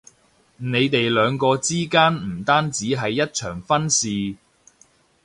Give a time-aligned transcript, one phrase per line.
[0.57, 4.35] 你哋兩個之間唔單止係一場婚事